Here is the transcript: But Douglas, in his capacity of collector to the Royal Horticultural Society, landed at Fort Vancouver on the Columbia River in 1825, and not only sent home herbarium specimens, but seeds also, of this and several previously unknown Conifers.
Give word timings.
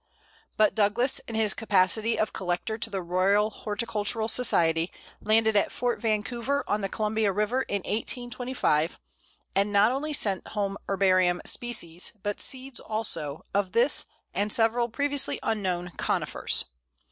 But 0.57 0.73
Douglas, 0.73 1.19
in 1.27 1.35
his 1.35 1.53
capacity 1.53 2.17
of 2.17 2.33
collector 2.33 2.75
to 2.75 2.89
the 2.89 3.03
Royal 3.03 3.51
Horticultural 3.51 4.27
Society, 4.29 4.91
landed 5.21 5.55
at 5.55 5.71
Fort 5.71 6.01
Vancouver 6.01 6.63
on 6.67 6.81
the 6.81 6.89
Columbia 6.89 7.31
River 7.31 7.61
in 7.61 7.81
1825, 7.83 8.99
and 9.55 9.71
not 9.71 9.91
only 9.91 10.11
sent 10.11 10.47
home 10.47 10.75
herbarium 10.89 11.39
specimens, 11.45 12.13
but 12.23 12.41
seeds 12.41 12.79
also, 12.79 13.45
of 13.53 13.73
this 13.73 14.07
and 14.33 14.51
several 14.51 14.89
previously 14.89 15.39
unknown 15.43 15.91
Conifers. 15.97 16.65